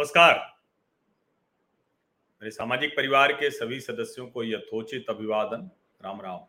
[0.00, 0.60] नमस्कार।
[2.42, 5.70] मेरे सामाजिक परिवार के सभी सदस्यों को यथोचित अभिवादन।
[6.04, 6.40] राम राम।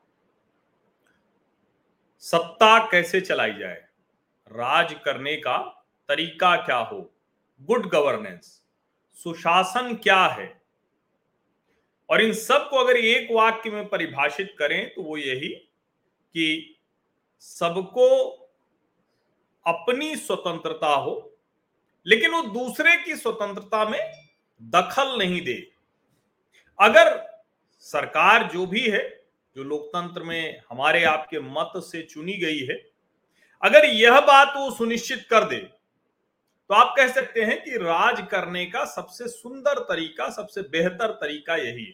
[2.20, 3.88] सत्ता कैसे चलाई जाए?
[4.52, 7.14] राज करने का तरीका क्या हो?
[7.62, 8.64] Good governance.
[9.14, 10.62] सुशासन क्या है?
[12.10, 15.50] और इन सबको अगर एक वाक्य में परिभाषित करें तो वो यही
[16.34, 16.80] कि
[17.40, 18.30] सबको
[19.68, 21.31] अपनी स्वतंत्रता हो
[22.06, 24.00] लेकिन वो दूसरे की स्वतंत्रता में
[24.62, 25.56] दखल नहीं दे।
[26.80, 27.18] अगर
[27.86, 29.04] सरकार जो भी है,
[29.56, 32.76] जो लोकतंत्र में हमारे आपके मत से चुनी गई है,
[33.62, 35.58] अगर यह बात वो सुनिश्चित कर दे
[36.70, 41.56] तो आप कह सकते हैं कि राज करने का सबसे सुंदर तरीका, सबसे बेहतर तरीका
[41.56, 41.94] यही है।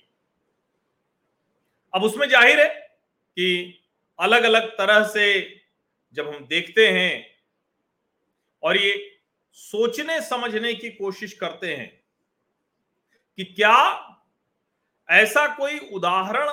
[1.94, 3.80] अब उसमें ज़ाहिर है कि
[4.20, 5.26] अलग अलग तरह से
[6.16, 7.26] जब हम देखते हैं,
[8.64, 8.94] और ये
[9.60, 12.04] सोचने, समझने की कोशिश करते हैं
[13.38, 14.04] कि क्या
[15.10, 16.50] ऐसा कोई उदाहरण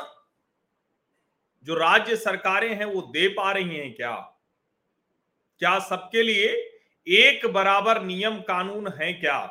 [1.63, 4.17] जो राज्य सरकारें हैं वो दे पा रही हैं क्या?
[5.59, 6.47] क्या सबके लिए
[7.09, 9.47] एक बराबर नियम कानून है क्या?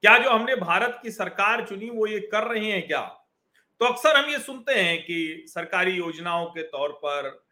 [0.00, 3.00] क्या जो हमने भारत की सरकार चुनी वो ये कर रही हैं क्या?
[3.80, 7.44] तो अक्सर हम ये सुनते हैं कि सरकारी योजनाओं के तौर पर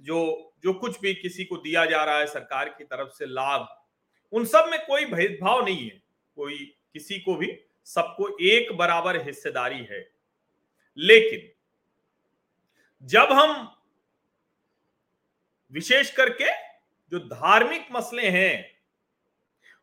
[0.00, 3.76] जो जो कुछ भी किसी को दिया जा रहा है सरकार की तरफ़ से लाभ
[4.32, 6.02] उन सब में कोई भेदभाव नहीं है।
[6.36, 10.12] कोई किसी को भी सबको एक बराबर हिस्सेदारी है।
[10.98, 11.48] लेकिन
[13.02, 13.76] जब हम
[15.72, 16.50] विशेष करके
[17.12, 18.80] जो धार्मिक मसले हैं,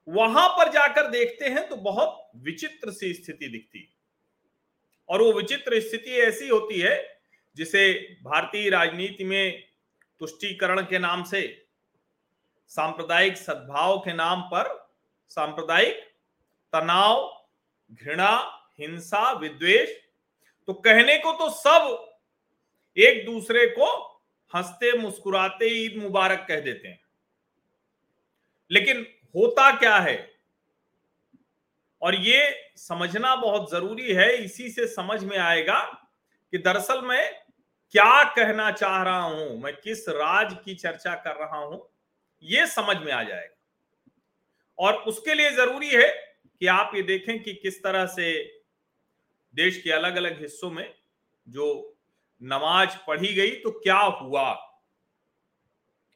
[0.07, 3.97] वहाँ पर जाकर देखते हैं तो बहुत विचित्र सी स्थिति दिखती
[5.09, 7.21] और वो विचित्र स्थिति ऐसी होती है
[7.55, 9.63] जिसे भारतीय राजनीति में
[10.19, 11.66] तुष्टीकरण के नाम से
[12.71, 14.67] सांप्रदायिक सद्भाव के नाम पर
[15.31, 16.03] सांप्रदायिक
[16.73, 17.45] तनाव,
[17.93, 18.31] घृणा,
[18.79, 19.89] हिंसा, विद्वेष
[20.67, 22.03] तो कहने को तो सब
[22.97, 23.85] एक दूसरे को
[24.53, 26.99] हँसते, मुस्कुराते ईद मुबारक कह देते हैं।
[28.71, 29.05] लेकिन
[29.35, 30.17] होता क्या है?
[32.01, 35.79] और ये समझना बहुत ज़रूरी है, इसी से समझ में आएगा
[36.53, 37.33] कि दरअसल मैं
[37.93, 41.87] क्या कहना चाह रहा हूँ, मैं किस राज की चर्चा कर रहा हूँ
[42.43, 43.53] ये समझ में आ जाएगा।
[44.79, 48.43] और उसके लिए ज़रूरी है कि आप ये देखें कि किस तरह से
[49.55, 50.95] देश के अलग अलग हिस्सों में
[51.49, 51.97] जो
[52.43, 54.51] नमाज़ पढ़ी गई तो क्या हुआ?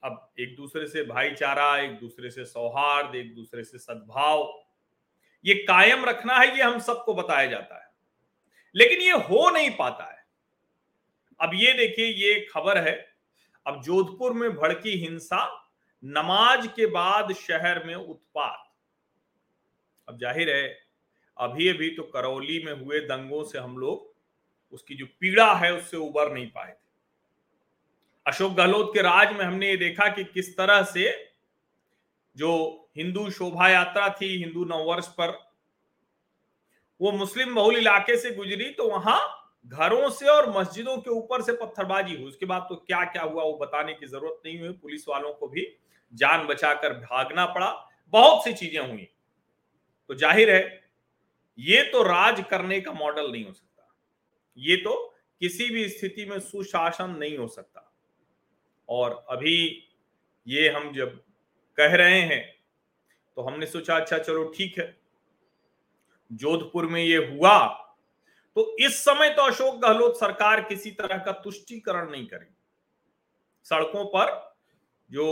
[0.04, 4.64] अब एक दूसरे से भाईचारा, एक दूसरे से सौहार्द, एक दूसरे से सद्भाव,
[5.46, 7.92] ये कायम रखना है, ये हम सबको बताया जाता है।
[8.76, 10.26] लेकिन ये हो नहीं पाता है।
[11.42, 13.16] अब ये देखिए, ये खबर है।
[13.68, 15.61] अब जोधपुर में भड़की हिंसा
[16.04, 18.70] नमाज़ के बाद शहर में उत्पात।
[20.08, 20.68] अब ज़ाहिर है,
[21.38, 24.10] अभी अभी तो करौली में हुए दंगों से हम लोग
[24.74, 26.80] उसकी जो पीड़ा है उससे उबर नहीं पाए थे।
[28.26, 31.12] अशोक गहलोत के राज में हमने ये देखा कि किस तरह से
[32.36, 32.50] जो
[32.98, 35.38] हिंदू शोभा यात्रा थी हिंदू नववर्ष पर,
[37.02, 39.20] वो मुस्लिम बहुल इलाके से गुजरी तो वहाँ
[39.68, 43.44] घरों से और मस्जिदों के ऊपर से पत्थरबाजी हुई। उसके बाद तो क्या क्या हुआ
[43.44, 45.66] वो बताने की ज़रूरत नहीं हुई। पुलिस वालों को भी
[46.14, 47.70] जान बचाकर भागना पड़ा।
[48.14, 49.08] बहुत सी चीज़ें हुई।
[50.10, 50.64] तो ज़ाहिर है,
[51.58, 53.88] ये तो राज करने का मॉडल नहीं हो सकता।
[54.58, 54.96] ये तो
[55.42, 57.88] किसी भी स्थिति में सुशासन नहीं हो सकता।
[58.90, 59.58] और अभी
[60.48, 61.20] ये हम जब
[61.78, 62.44] कह रहे हैं
[63.38, 64.96] तो हमने सोचा अच्छा चलो ठीक है।
[66.32, 67.58] जोधपुर में ये हुआ
[68.56, 72.56] तो इस समय तो अशोक गहलोत सरकार किसी तरह का तुष्टीकरण नहीं करेगी
[73.66, 74.30] सड़कों पर
[75.10, 75.28] जो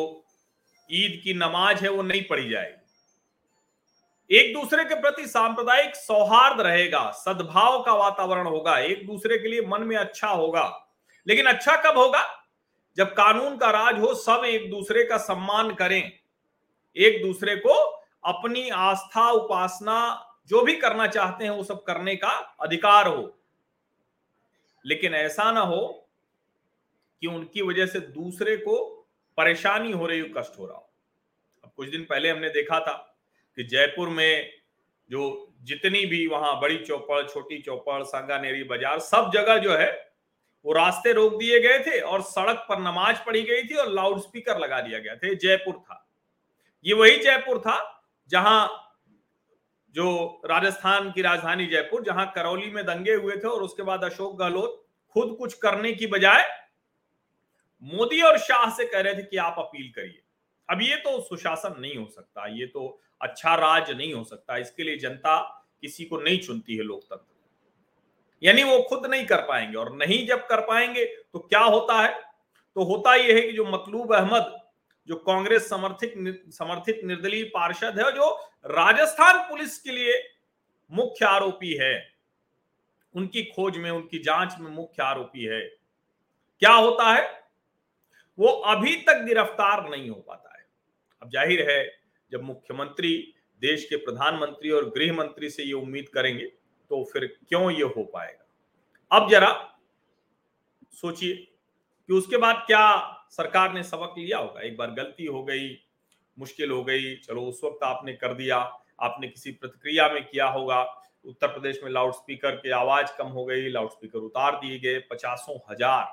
[0.91, 2.75] ईद की नमाज़ है, वो नहीं पढ़ी जाएगी।
[4.31, 9.61] एक दूसरे के प्रति सांप्रदायिक सौहार्द रहेगा, सद्भाव का वातावरण होगा, एक दूसरे के लिए
[9.61, 10.87] मन में अच्छा होगा।
[11.27, 12.45] लेकिन अच्छा कब होगा?
[12.97, 16.19] जब कानून का राज हो, सब एक दूसरे का सम्मान करें।
[16.97, 17.73] एक दूसरे को
[18.25, 22.29] अपनी आस्था, उपासना, जो भी करना चाहते हैं, वो सब करने का
[22.61, 23.39] अधिकार हो।
[24.85, 26.09] लेकिन ऐसा ना हो
[27.21, 28.98] कि उनकी वजह से दूसरे को
[29.39, 30.89] परेशानी हो रही हो, कष्ट हो रहा हो।
[31.63, 32.93] अब कुछ दिन पहले हमने देखा था
[33.57, 34.51] कि जयपुर में
[35.09, 39.89] जो जितनी भी वहाँ बड़ी चौपड़, छोटी चौपड़, सांगानेरी बाज़ार, सब जगह जो है,
[40.65, 44.19] वो रास्ते रोक दिए गए थे और सड़क पर नमाज़ पढ़ी गई थी और लाउड
[44.19, 46.05] स्पीकर लगा दिया गया था। जयपुर था।
[46.85, 47.77] ये वही जयपुर था
[48.31, 48.85] जहाँ
[49.95, 54.37] जो राजस्थान की राजधानी जयपुर, जहाँ करौली में दंगे हुए थे और उसके बाद अशोक
[54.39, 56.43] गहलोत खुद कुछ करने की बजाय
[57.83, 60.21] मोदी और शाह से कह रहे थे कि आप अपील करिए।
[60.69, 64.83] अब ये तो सुशासन नहीं हो सकता, ये तो अच्छा राज नहीं हो सकता, इसके
[64.83, 65.37] लिए जनता
[65.83, 67.37] किसी को नहीं चुनती है लोकतंत्र।
[68.41, 72.13] यानी वो खुद नहीं कर पाएँगे और नहीं जब कर पाएँगे तो क्या होता है?
[72.75, 74.59] तो होता यह है कि जो मतलूब अहमद,
[75.07, 76.13] जो कांग्रेस समर्थित
[76.53, 78.29] समर्थित निर्दलीय पार्षद है जो
[78.67, 80.21] राजस्थान पुलिस के लिए
[80.91, 81.93] मुख्य आरोपी है,
[83.15, 85.61] उनकी खोज में, उनकी जाँच में मुख्य आरोपी है,
[86.61, 87.27] क्या होता है?
[88.39, 90.65] वो अभी तक गिरफ़्तार नहीं हो पाता है।
[91.21, 91.83] अब ज़ाहिर है,
[92.31, 93.11] जब मुख्यमंत्री
[93.61, 96.45] देश के प्रधानमंत्री और गृह मंत्री से ये उम्मीद करेंगे
[96.91, 98.45] तो फिर क्यों ये हो पाएगा?
[99.11, 99.49] अब जरा
[100.93, 102.85] सोचिए कि उसके बाद क्या
[103.31, 104.61] सरकार ने सबक लिया होगा?
[104.61, 105.69] एक बार गलती हो गई,
[106.37, 108.57] मुश्किल हो गई, चलो उस वक्त आपने कर दिया,
[109.01, 110.81] आपने किसी प्रतिक्रिया में किया होगा।
[111.25, 114.99] उत्तर प्रदेश में लाउड स्पीकर की आवाज़ कम हो गई लाउड स्पीकर उतार दिए गए,
[115.11, 116.03] पचासों हज़ार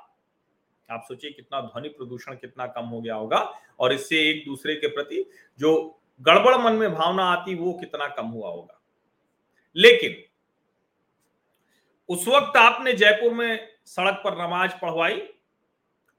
[0.91, 3.39] आप सोचिए कितना ध्वनि प्रदूषण कितना कम हो गया होगा,
[3.79, 5.23] और इससे एक दूसरे के प्रति
[5.59, 8.81] जो गड़बड़ मन में भावना आती, वो कितना कम हुआ होगा।
[9.75, 10.23] लेकिन,
[12.09, 15.21] उस वक्त आपने जयपुर में सड़क पर नमाज़ पढ़वाई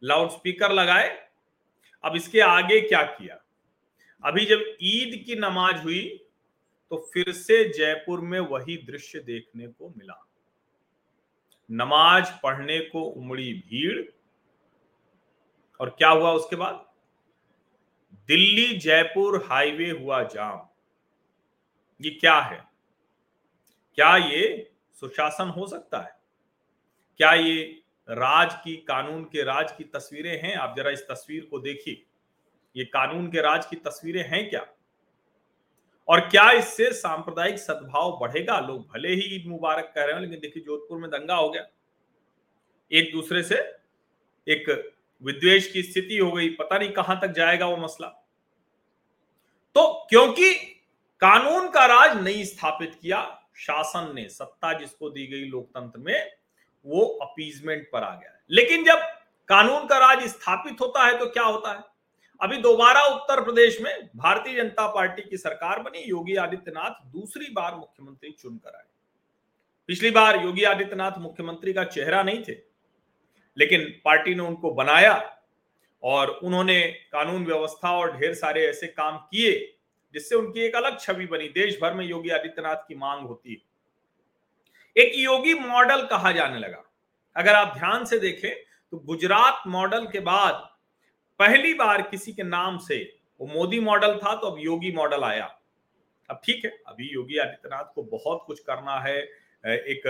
[0.03, 1.09] लाउड स्पीकर लगाए,
[2.05, 3.45] अब इसके आगे क्या किया?
[4.25, 6.25] अभी जब ईद की नमाज़ हुई
[6.91, 10.25] तो फिर से जयपुर में वही दृश्य देखने को मिला।
[11.71, 14.03] नमाज़ पढ़ने को उमड़ी भीड़
[15.81, 16.87] और क्या हुआ उसके बाद?
[18.29, 20.69] दिल्ली जयपुर हाईवे हुआ जाम।
[22.05, 22.69] ये क्या है?
[23.95, 26.19] क्या ये सुशासन हो सकता है?
[27.17, 30.57] क्या ये राज की, कानून के राज की तस्वीरें हैं?
[30.57, 32.07] आप जरा इस तस्वीर को देखिए।
[32.77, 34.67] ये कानून के राज की तस्वीरें हैं क्या?
[36.09, 38.61] और क्या इससे सांप्रदायिक सद्भाव बढ़ेगा?
[38.61, 41.67] लोग भले ही ईद मुबारक कह रहे हैं, लेकिन देखिए जोधपुर में दंगा हो गया।
[42.93, 43.57] एक दूसरे से
[44.49, 48.09] एक विद्वेश की स्थिति हो गई, पता नहीं कहाँ तक जाएगा वो मसला।
[49.77, 50.53] तो क्योंकि
[51.23, 53.23] कानून का राज नहीं स्थापित किया,
[53.57, 56.33] शासन ने, सत्ता जिसको दी गई लोकतंत्र में,
[56.87, 58.99] वो अपीजमेंट पर आ गया लेकिन जब
[59.49, 61.83] कानून का राज स्थापित होता है तो क्या होता है?
[62.41, 67.75] अभी दोबारा उत्तर प्रदेश में भारतीय जनता पार्टी की सरकार बनी, योगी आदित्यनाथ दूसरी बार
[67.75, 68.85] मुख्यमंत्री चुनकर आए।
[69.89, 72.68] पिछली बार योगी आदित्यनाथ मुख्यमंत्री का चेहरा नहीं थे
[73.59, 75.15] लेकिन पार्टी ने उनको बनाया
[76.03, 76.81] और उन्होंने
[77.13, 79.53] कानून व्यवस्था और ढेर सारे ऐसे काम किए,
[80.15, 83.67] जिससे उनकी एक अलग छवि बनी। देश भर में योगी आदित्यनाथ की मांग होती है।
[84.97, 86.83] एक योगी मॉडल कहा जाने लगा।
[87.37, 88.51] अगर आप ध्यान से देखें
[88.93, 90.69] तो गुजरात मॉडल के बाद
[91.41, 92.97] पहली बार किसी के नाम से
[93.41, 95.45] वो मोदी मॉडल था तो अब योगी मॉडल आया।
[96.29, 99.19] अब ठीक है, अभी योगी आदित्यनाथ को बहुत कुछ करना है,
[99.65, 100.03] एक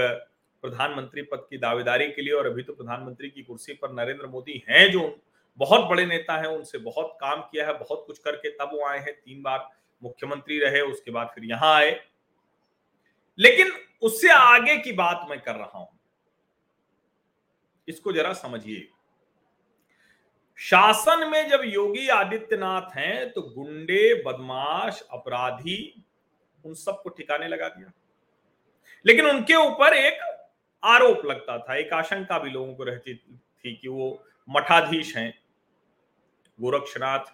[0.63, 4.65] प्रधानमंत्री पद की दावेदारी के लिए, और अभी तो प्रधानमंत्री की कुर्सी पर नरेंद्र मोदी
[4.69, 5.21] हैं जो
[5.57, 8.99] बहुत बड़े नेता हैं, उनसे बहुत काम किया है, बहुत कुछ करके तब वो आए
[8.99, 9.71] हैं, तीन बार
[10.03, 12.05] मुख्यमंत्री रहे, उसके बाद फिर यहाँ आए।
[13.39, 13.73] लेकिन
[14.03, 15.99] उससे आगे की बात मैं कर रहा हूँ।
[17.89, 18.89] इसको जरा समझिए।
[20.57, 26.05] शासन में जब योगी आदित्यनाथ हैं तो गुंडे, बदमाश, अपराधी,
[26.65, 27.93] उन सबको ठिकाने लगा दिया।
[29.07, 30.28] लेकिन उनके ऊपर एक
[30.83, 35.33] आरोप लगता था, एक आशंका भी लोगों को रहती थी कि वो मठाधीश हैं।
[36.59, 37.33] गोरक्षनाथ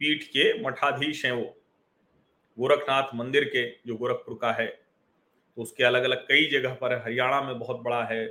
[0.00, 1.44] पीठ के मठाधीश हैं वो।
[2.58, 7.40] गोरखनाथ मंदिर के जो गोरखपुर का है तो उसके अलग अलग कई जगह पर हरियाणा
[7.42, 8.26] में बहुत बड़ा है।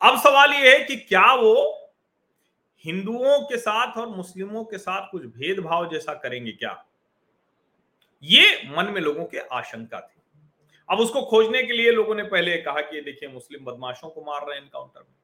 [0.00, 1.54] अब सवाल यह है कि क्या वो
[2.84, 6.72] हिंदुओं के साथ और मुस्लिमों के साथ कुछ भेदभाव जैसा करेंगे क्या?
[8.22, 10.19] ये मन में लोगों के आशंका थी।
[10.90, 14.46] अब उसको खोजने के लिए लोगों ने पहले कहा कि देखिए, मुस्लिम बदमाशों को मार
[14.46, 15.14] रहे हैं एनकाउंटर में।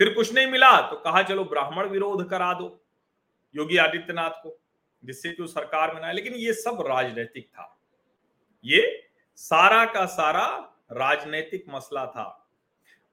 [0.00, 2.80] फिर कुछ नहीं मिला तो कहा, चलो, ब्राह्मण विरोध करा दो,
[3.54, 4.58] योगी आदित्यनाथ को,
[5.02, 7.70] जिससे कि सरकार बनाए लेकिन ये सब राजनीतिक था।
[8.64, 10.46] ये सारा का सारा
[10.92, 12.24] राजनीतिक मसला था।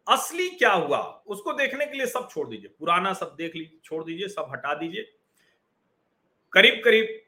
[0.08, 4.04] असली क्या हुआ, उसको देखने के लिए सब छोड़ दीजिए। पुराना सब देख लीजिए छोड़
[4.04, 5.04] दीजिए, सब हटा दीजिए।
[6.54, 7.20] करीब करीब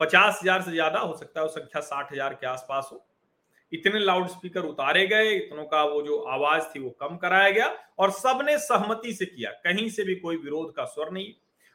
[0.00, 3.04] पचास हज़ार से ज़्यादा हो सकता है वो संख्या साठ हज़ार के आसपास हो।
[3.72, 7.66] इतने लाउड स्पीकर उतारे गए, इतनों का वो जो आवाज़ थी वो कम कराया गया
[7.98, 11.32] और सबने सहमति से किया, कहीं से भी कोई विरोध का स्वर नहीं।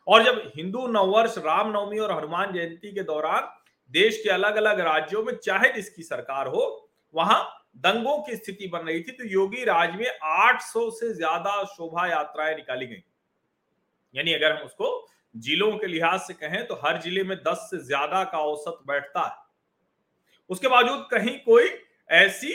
[0.07, 3.49] और जब हिंदू नववर्ष, रामनवमी और हनुमान जयंती के दौरान
[3.91, 7.43] देश के अलग अलग राज्यों में चाहे जिसकी सरकार हो, वहाँ
[7.77, 12.55] दंगों की स्थिति बन रही थी तो योगी राज में 800 से ज़्यादा शोभा यात्राएँ
[12.55, 13.03] निकाली गई।
[14.13, 17.77] यानी अगर हम उसको जिलों के लिहाज से कहें तो हर ज़िले में 10 से
[17.79, 19.35] ज़्यादा का औसत बैठता है।
[20.49, 21.67] उसके बावजूद कहीं कोई
[22.09, 22.53] ऐसी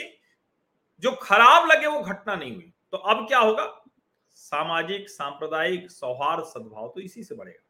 [1.03, 3.65] जो खराब लगे वो घटना नहीं हुई। तो अब क्या होगा?
[4.37, 7.63] सामाजिक, सांप्रदायिक सौहार्द, सद्भाव तो इसी से बढ़ेगा।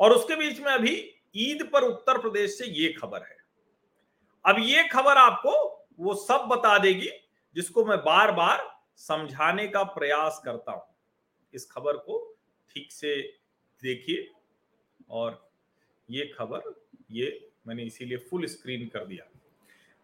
[0.00, 0.94] और उसके बीच में अभी
[1.36, 3.36] ईद पर उत्तर प्रदेश से ये खबर है।
[4.44, 5.52] अब ये खबर आपको
[5.98, 7.10] वो सब बता देगी
[7.56, 10.82] जिसको मैं बार बार समझाने का प्रयास करता हूँ।
[11.54, 12.18] इस खबर को
[12.70, 13.16] ठीक से
[13.82, 14.28] देखिए
[15.10, 15.50] और
[16.08, 16.74] ये खबर
[17.10, 19.28] ये मैंने इसीलिए फुल स्क्रीन कर दिया।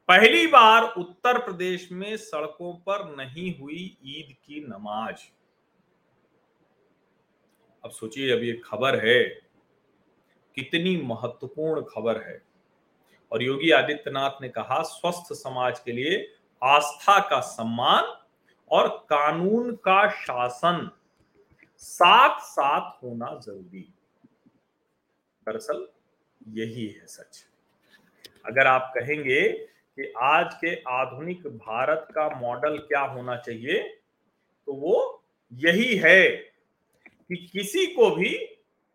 [0.08, 5.18] पहली बार उत्तर प्रदेश में सड़कों पर नहीं हुई ईद की नमाज़।
[7.84, 9.24] अब सोचिए, अब ये खबर है,
[10.54, 12.42] कितनी महत्वपूर्ण खबर है।
[13.32, 18.26] और योगी आदित्यनाथ ने कहा, स्वस्थ समाज के लिए आस्था का सम्मान
[18.70, 20.90] और कानून का शासन
[21.76, 23.94] साथ साथ होना ज़रूरी।
[25.46, 25.88] दरअसल
[26.48, 27.46] यही है सच।
[28.46, 33.78] अगर आप कहेंगे कि आज के आधुनिक भारत का मॉडल क्या होना चाहिए
[34.66, 38.34] तो वो यही है कि किसी को भी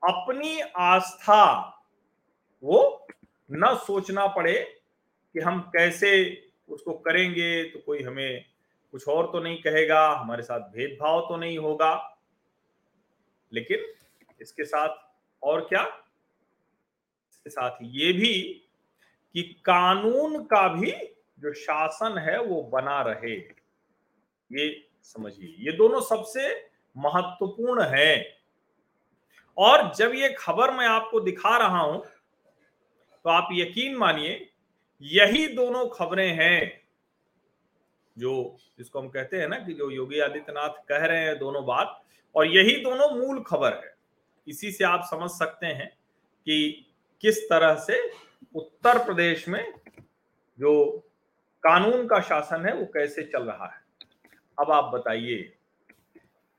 [0.01, 1.43] अपनी आस्था
[2.63, 3.07] वो
[3.51, 4.53] न सोचना पड़े
[5.33, 6.11] कि हम कैसे
[6.69, 8.45] उसको करेंगे तो कोई हमें
[8.91, 12.19] कुछ और तो नहीं कहेगा, हमारे साथ भेदभाव तो नहीं होगा।
[13.53, 13.85] लेकिन
[14.41, 14.97] इसके साथ
[15.43, 15.83] और क्या?
[17.31, 18.63] इसके साथ ये भी
[19.35, 20.91] कि कानून का भी
[21.39, 23.35] जो शासन है वो बना रहे।
[24.51, 26.49] ये समझिए, ये दोनों सबसे
[26.95, 28.37] महत्वपूर्ण है।
[29.57, 32.03] और जब ये खबर मैं आपको दिखा रहा हूँ
[33.25, 34.49] तो आप यकीन मानिए,
[35.01, 36.81] यही दोनों खबरें हैं
[38.17, 42.01] जो जिसको हम कहते हैं ना कि जो योगी आदित्यनाथ कह रहे हैं दोनों बात,
[42.35, 43.95] और यही दोनों मूल खबर है।
[44.47, 45.87] इसी से आप समझ सकते हैं
[46.47, 46.85] कि
[47.23, 47.99] किस तरह से
[48.55, 49.73] उत्तर प्रदेश में
[50.59, 50.97] जो
[51.63, 53.81] कानून का शासन है, वो कैसे चल रहा है?
[54.59, 55.53] अब आप बताइए,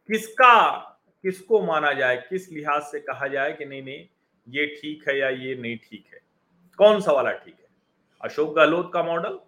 [0.09, 0.77] किसका,
[1.23, 4.09] किसको माना जाए, किस लिहाज से कहा जाए कि नहीं नहीं,
[4.49, 6.21] ये ठीक है या ये नहीं ठीक है?
[6.79, 7.67] कौन सा वाला ठीक है?
[8.23, 9.39] अशोक गहलोत का मॉडल,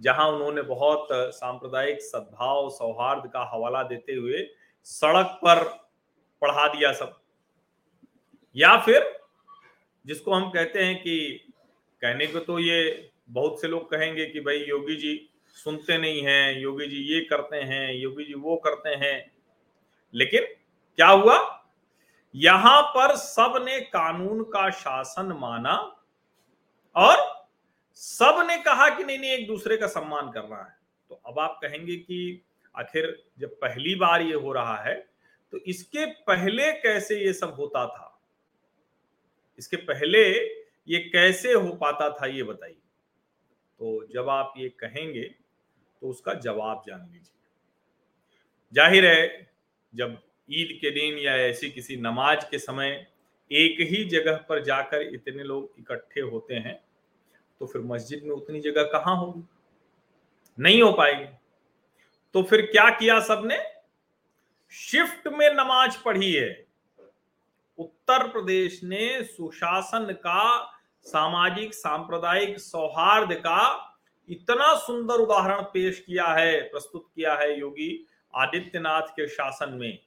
[0.00, 4.48] जहाँ उन्होंने बहुत सांप्रदायिक सद्भाव, सौहार्द का हवाला देते हुए
[4.84, 5.64] सड़क पर
[6.42, 7.20] पढ़ा दिया सब।
[8.56, 9.19] या फिर
[10.04, 11.18] जिसको हम कहते हैं कि
[12.02, 16.60] कहने को तो ये बहुत से लोग कहेंगे कि भाई योगी जी सुनते नहीं हैं,
[16.60, 19.30] योगी जी ये करते हैं, योगी जी वो करते हैं।
[20.14, 20.44] लेकिन
[20.98, 21.36] क्या हुआ?
[22.34, 25.74] यहाँ पर सबने कानून का शासन माना
[26.96, 27.18] और
[27.94, 30.78] सबने कहा कि नहीं नहीं, एक दूसरे का सम्मान करना है।
[31.10, 32.42] तो अब आप कहेंगे कि
[32.74, 34.94] आखिर जब पहली बार ये हो रहा है
[35.52, 38.09] तो इसके पहले कैसे ये सब होता था?
[39.60, 40.22] इसके पहले
[40.88, 42.74] ये कैसे हो पाता था ये बताइए।
[43.80, 47.34] तो जब आप ये कहेंगे तो उसका जवाब जान लीजिए।
[48.72, 49.50] ज़ाहिर है,
[49.92, 52.90] जब ईद के दिन या ऐसी किसी नमाज़ के समय
[53.50, 56.80] एक ही जगह पर जाकर इतने लोग इकट्ठे होते हैं
[57.60, 59.42] तो फिर मस्जिद में उतनी जगह कहाँ होगी?
[60.58, 61.24] नहीं हो पाएगी।
[62.34, 63.58] तो फिर क्या किया सबने?
[64.72, 66.50] शिफ्ट में नमाज़ पढ़ी है।
[67.80, 70.72] उत्तर प्रदेश ने सुशासन का,
[71.02, 73.86] सामाजिक, सांप्रदायिक सौहार्द का
[74.28, 79.98] इतना सुंदर उदाहरण पेश किया है, प्रस्तुत किया है योगी आदित्यनाथ के शासन में।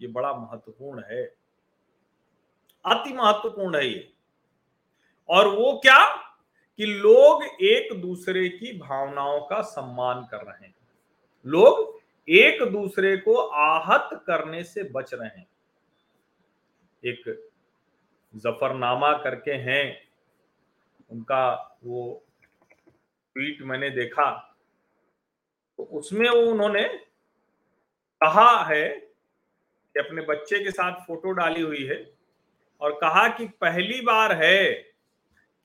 [0.00, 1.24] ये बड़ा महत्वपूर्ण है।
[2.84, 4.12] अति महत्वपूर्ण है ये।
[5.28, 6.16] और वो क्या?
[6.76, 10.74] कि लोग एक दूसरे की भावनाओं का सम्मान कर रहे हैं।
[11.46, 15.48] लोग एक दूसरे को आहत करने से बच रहे हैं।
[17.06, 17.50] एक
[18.34, 20.08] जफरनामा करके हैं।
[21.10, 22.24] उनका वो
[23.34, 24.30] ट्वीट मैंने देखा।
[25.78, 26.84] तो उसमें वो उन्होंने
[28.20, 32.14] कहा है कि अपने बच्चे के साथ फ़ोटो डाली हुई है
[32.80, 34.72] और कहा कि पहली बार है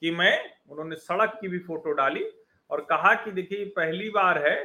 [0.02, 2.26] कि मैं, उन्होंने सड़क की भी फ़ोटो डाली
[2.70, 4.56] और कहा कि देखिए, पहली बार है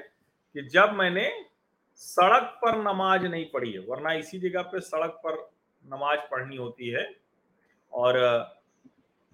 [0.54, 1.44] कि जब मैंने
[1.94, 5.55] सड़क पर नमाज़ नहीं पढ़ी है, वरना इसी जगह पे सड़क पर
[5.86, 7.08] नमाज़ पढ़नी होती है।
[7.92, 8.18] और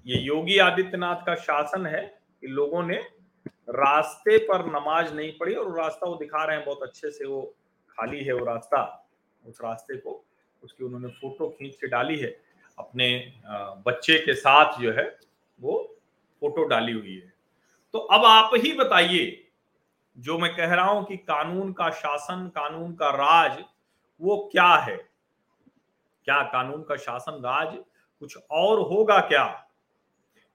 [0.06, 2.02] ये योगी आदित्यनाथ का शासन है
[2.40, 2.96] कि लोगों ने
[3.70, 7.42] रास्ते पर नमाज़ नहीं पढ़ी और रास्ता वो दिखा रहे हैं बहुत अच्छे से, वो
[7.90, 9.08] खाली है वो रास्ता,
[9.44, 10.24] उस रास्ते को,
[10.62, 12.36] उसकी उन्होंने फ़ोटो खींच के डाली है।
[12.78, 13.08] अपने
[13.86, 15.04] बच्चे के साथ जो है
[15.60, 15.78] वो
[16.42, 17.32] फ़ोटो डाली हुई है।
[17.94, 19.38] तो अब आप ही बताइए,
[20.16, 23.64] जो मैं कह रहा हूँ कि कानून का शासन, कानून का राज
[24.20, 24.96] वो क्या है?
[26.26, 27.76] क्या कानून का शासन राज
[28.22, 29.44] कुछ और होगा क्या?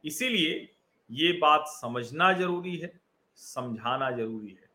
[0.03, 0.67] इसीलिए
[1.09, 2.91] ये बात समझना ज़रूरी है,
[3.37, 4.65] समझाना ज़रूरी है।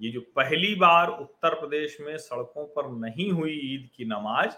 [0.00, 4.56] ये जो पहली बार उत्तर प्रदेश में सड़कों पर नहीं हुई ईद की नमाज़,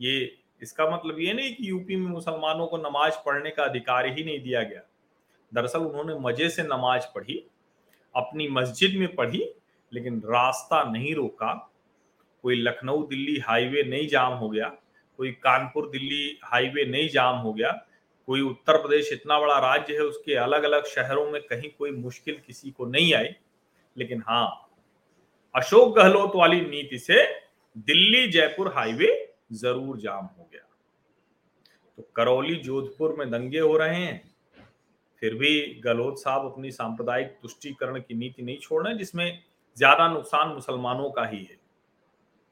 [0.00, 4.24] ये इसका मतलब ये नहीं कि यूपी में मुसलमानों को नमाज़ पढ़ने का अधिकार ही
[4.24, 4.80] नहीं दिया गया।
[5.52, 7.44] दरअसल उन्होंने मज़े से नमाज़ पढ़ी,
[8.14, 9.44] अपनी मस्जिद में पढ़ी,
[9.92, 11.52] लेकिन रास्ता नहीं रोका।
[12.44, 14.68] कोई लखनऊ, दिल्ली हाईवे नहीं जाम हो गया,
[15.18, 17.70] कोई कानपुर, दिल्ली हाईवे नहीं जाम हो गया,
[18.28, 22.40] कोई उत्तर प्रदेश इतना बड़ा राज्य है, उसके अलग अलग शहरों में कहीं कोई मुश्किल
[22.46, 23.28] किसी को नहीं आई।
[23.96, 24.70] लेकिन हाँ
[25.54, 27.22] अशोक गहलोत वाली नीति से
[27.76, 29.08] दिल्ली जयपुर हाईवे
[29.54, 30.66] ज़रूर जाम हो गया।
[31.98, 34.22] तो करौली, जोधपुर में दंगे हो रहे हैं,
[35.22, 39.42] फिर भी गहलोत साहब अपनी सांप्रदायिक तुष्टिकरण की नीति नहीं छोड़ रहे जिसमें
[39.76, 41.56] ज़्यादा नुकसान मुसलमानों का ही है।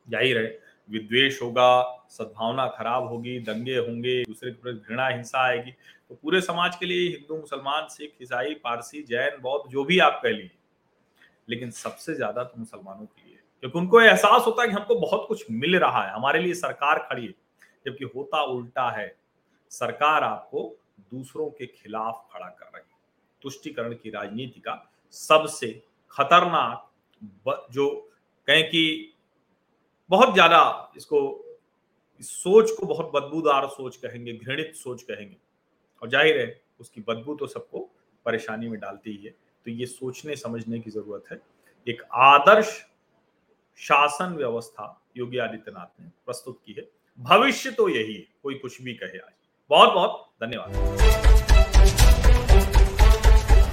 [0.09, 5.71] ज़ाहिर है विद्वेश होगा, सद्भावना खराब होगी, दंगे होंगे, दूसरे के प्रति घृणा, हिंसा आएगी।
[5.71, 10.21] तो पूरे समाज के लिए हिंदू, मुसलमान, सिख, ईसाई, पारसी, जैन, बौद्ध, जो भी आप
[10.23, 10.59] कह लीजिए,
[11.49, 15.25] लेकिन सबसे ज़्यादा तो मुसलमानों के लिए। क्योंकि उनको एहसास होता है कि हमको बहुत
[15.28, 17.35] कुछ मिल रहा है, हमारे लिए सरकार खड़ी है,
[17.87, 19.14] जबकि होता उल्टा है,
[19.73, 20.76] सरकार आपको
[21.11, 22.97] दूसरों के खिलाफ खड़ा कर रही है।
[23.42, 24.75] तुष्टिकरण की राजनीति का
[25.14, 25.68] सबसे
[26.11, 26.90] खतरनाक
[27.73, 27.88] जो
[28.49, 29.12] कहें कि
[30.12, 31.19] बहुत ज़्यादा इसको,
[32.21, 35.37] इस सोच को बहुत बदबूदार सोच कहेंगे, घृणित सोच कहेंगे।
[36.02, 37.78] और ज़ाहिर है, उसकी बदबू तो सबको
[38.26, 41.40] परेशानी में डालती ही है। तो ये सोचने, समझने की ज़रूरत है।
[41.87, 42.81] एक आदर्श
[43.78, 46.88] शासन व्यवस्था योगी आदित्यनाथ ने प्रस्तुत की है।
[47.19, 49.33] भविष्य तो यही है, कोई कुछ भी कहे आज।
[49.71, 51.42] बहुत बहुत धन्यवाद।